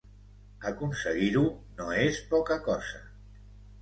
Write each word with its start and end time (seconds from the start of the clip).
Aconseguir-ho 0.69 1.43
no 1.81 1.91
és 2.07 2.19
poca 2.33 2.61
cosa. 2.71 3.03